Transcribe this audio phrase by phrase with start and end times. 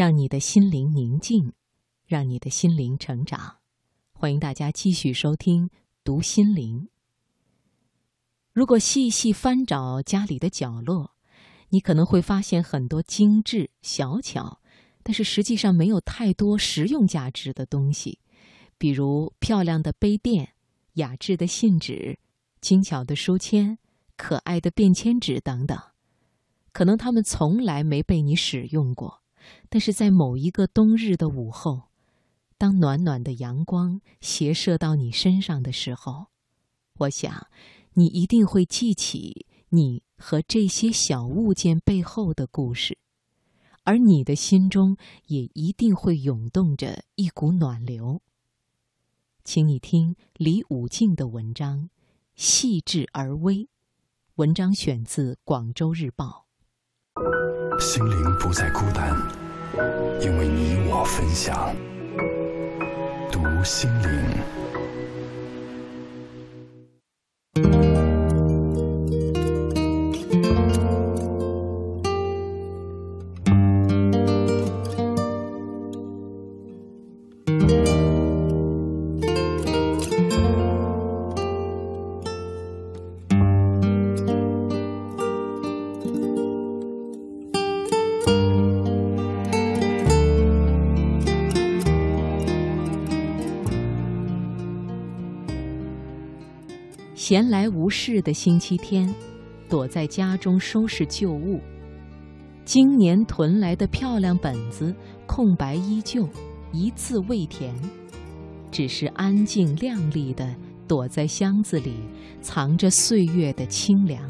[0.00, 1.52] 让你的心灵宁静，
[2.06, 3.58] 让你的心灵成长。
[4.14, 5.68] 欢迎大家继续收听
[6.02, 6.84] 《读心灵》。
[8.54, 11.10] 如果细细翻找家里的角落，
[11.68, 14.62] 你可能会发现很多精致小巧，
[15.02, 18.20] 但是实际上没有太多实用价值的东西，
[18.78, 20.54] 比如漂亮的杯垫、
[20.94, 22.18] 雅致的信纸、
[22.62, 23.76] 精巧的书签、
[24.16, 25.78] 可爱的便签纸等等。
[26.72, 29.20] 可能它们从来没被你使用过。
[29.68, 31.82] 但是在某一个冬日的午后，
[32.58, 36.26] 当暖暖的阳光斜射到你身上的时候，
[36.98, 37.46] 我想，
[37.94, 42.98] 你一定会记起你和这些小物件背后的故事，
[43.84, 48.20] 而你的心中也一定会涌动着一股暖流。
[49.42, 51.88] 请你听李武静的文章，
[52.34, 53.68] 细致而微。
[54.34, 56.46] 文章选自《广州日报》。
[57.80, 59.16] 心灵不再孤单，
[60.20, 61.74] 因为你我分享。
[63.32, 64.69] 读心灵。
[97.20, 99.14] 闲来无事的星期天，
[99.68, 101.60] 躲在家中收拾旧物。
[102.64, 104.94] 今年囤来的漂亮本子，
[105.26, 106.26] 空白依旧，
[106.72, 107.74] 一字未填，
[108.70, 110.56] 只是安静亮丽的
[110.88, 111.92] 躲在箱子里，
[112.40, 114.22] 藏着岁月的清凉。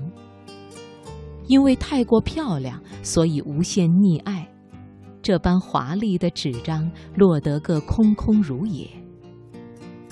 [1.47, 4.49] 因为太过漂亮，所以无限溺爱。
[5.23, 8.91] 这般华丽的纸张，落得个空空如也。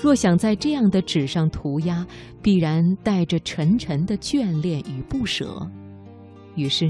[0.01, 2.07] 若想在这样的纸上涂鸦，
[2.41, 5.69] 必然带着沉沉的眷恋与不舍。
[6.55, 6.89] 于是，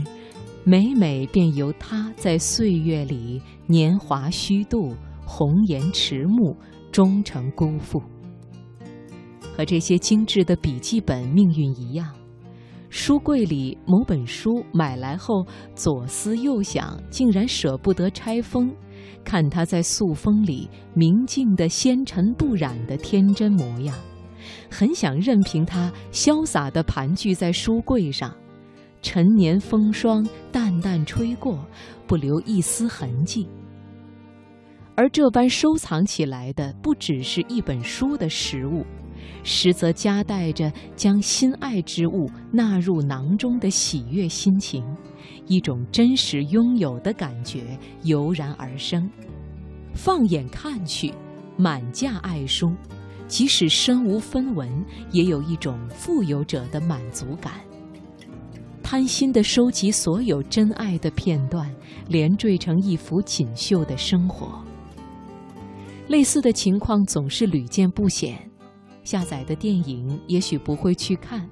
[0.62, 6.54] 每每便由他在岁月里年华虚度、红颜迟暮、
[6.92, 8.02] 终成辜负。
[9.56, 12.14] 和这些精致的笔记本命运一样，
[12.90, 18.70] 书柜里某本书买来后，左思右想，竟然舍不得拆封。
[19.24, 23.96] 看他在素风里明净的纤尘不染的天真模样，
[24.70, 28.34] 很想任凭他潇洒地盘踞在书柜上，
[29.02, 31.58] 陈年风霜淡淡吹过，
[32.06, 33.46] 不留一丝痕迹。
[34.94, 38.84] 而这般收藏起来的，不只是一本书的实物。
[39.42, 44.84] 实则夹带着将心爱之物纳入囊中的喜悦心情，
[45.46, 49.10] 一种真实拥有的感觉油然而生。
[49.94, 51.12] 放眼看去，
[51.56, 52.72] 满架爱书，
[53.26, 54.68] 即使身无分文，
[55.10, 57.54] 也有一种富有者的满足感。
[58.82, 61.70] 贪心地收集所有真爱的片段，
[62.08, 64.64] 连缀成一幅锦绣的生活。
[66.06, 68.47] 类似的情况总是屡见不鲜。
[69.08, 71.48] 下载的电影也许不会去看，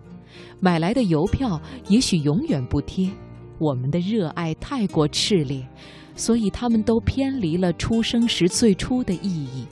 [0.61, 1.59] 买来的邮票
[1.89, 3.11] 也许永远不贴。
[3.59, 5.67] 我们的热爱太过炽烈，
[6.15, 9.65] 所以他们都偏离了出生时最初的意义，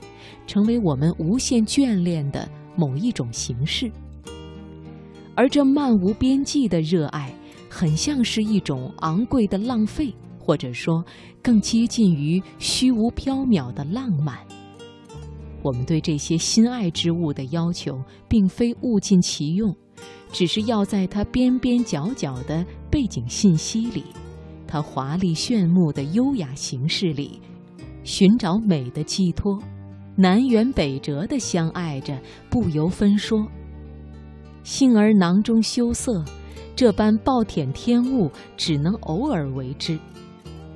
[0.46, 3.92] 成为我们无限眷恋的某一种形式。
[5.34, 7.30] 而这漫无边际的热爱，
[7.68, 11.04] 很像是一种昂贵的浪费，或者说，
[11.42, 14.38] 更接近于虚无缥缈的浪漫。
[15.64, 17.98] 我们对这些心爱之物的要求，
[18.28, 19.74] 并非物尽其用，
[20.30, 24.04] 只是要在它边边角角的背景信息里，
[24.66, 27.40] 它华丽炫目的优雅形式里，
[28.02, 29.58] 寻找美的寄托。
[30.16, 32.20] 南辕北辙的相爱着，
[32.50, 33.48] 不由分说。
[34.62, 36.22] 幸而囊中羞涩，
[36.76, 39.98] 这般暴殄天物，只能偶尔为之。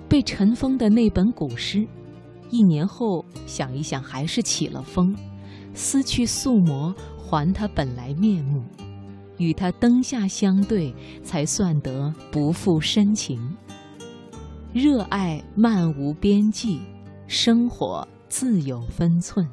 [0.08, 1.86] 被尘封的那本古诗。
[2.50, 5.14] 一年后想一想，还是起了风，
[5.74, 8.62] 撕去素膜，还他本来面目，
[9.36, 13.56] 与他灯下相对，才算得不负深情。
[14.72, 16.80] 热爱漫无边际，
[17.26, 19.48] 生活自有分寸。